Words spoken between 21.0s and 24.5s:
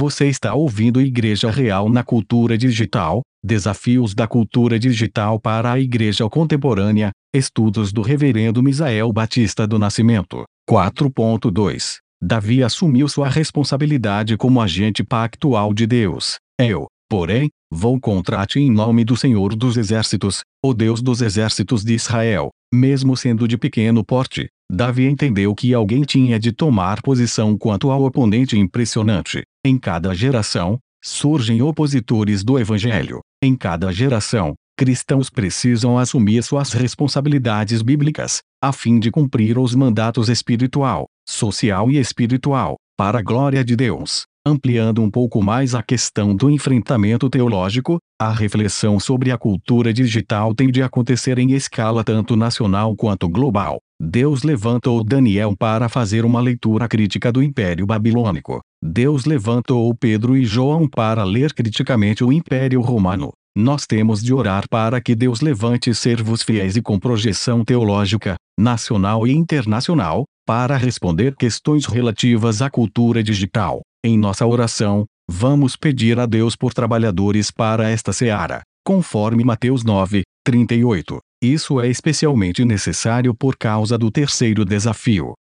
dos Exércitos de Israel. Mesmo sendo de pequeno porte,